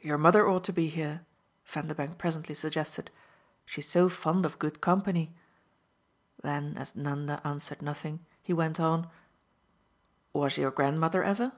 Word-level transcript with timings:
"Your 0.00 0.16
mother 0.16 0.48
ought 0.48 0.64
to 0.64 0.72
be 0.72 0.88
here," 0.88 1.26
Vanderbank 1.66 2.16
presently 2.16 2.54
suggested. 2.54 3.10
"She's 3.66 3.86
so 3.86 4.08
fond 4.08 4.46
of 4.46 4.58
good 4.58 4.80
company." 4.80 5.34
Then 6.42 6.78
as 6.78 6.96
Nanda 6.96 7.42
answered 7.46 7.82
nothing 7.82 8.24
he 8.42 8.54
went 8.54 8.80
on: 8.80 9.10
"Was 10.32 10.56
your 10.56 10.70
grandmother 10.70 11.22
ever?" 11.22 11.52